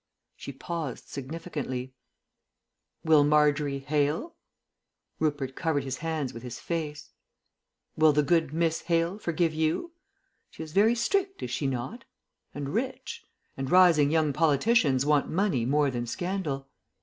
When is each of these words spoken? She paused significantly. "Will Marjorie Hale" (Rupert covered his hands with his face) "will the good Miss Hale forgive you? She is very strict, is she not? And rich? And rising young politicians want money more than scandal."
She 0.35 0.51
paused 0.51 1.09
significantly. 1.09 1.93
"Will 3.03 3.23
Marjorie 3.23 3.77
Hale" 3.77 4.33
(Rupert 5.19 5.53
covered 5.55 5.83
his 5.83 5.97
hands 5.97 6.33
with 6.33 6.41
his 6.41 6.59
face) 6.59 7.11
"will 7.95 8.11
the 8.11 8.23
good 8.23 8.51
Miss 8.51 8.81
Hale 8.81 9.19
forgive 9.19 9.53
you? 9.53 9.91
She 10.49 10.63
is 10.63 10.71
very 10.73 10.95
strict, 10.95 11.43
is 11.43 11.51
she 11.51 11.67
not? 11.67 12.03
And 12.55 12.69
rich? 12.69 13.23
And 13.55 13.69
rising 13.69 14.09
young 14.09 14.33
politicians 14.33 15.05
want 15.05 15.29
money 15.29 15.67
more 15.67 15.91
than 15.91 16.07
scandal." 16.07 16.67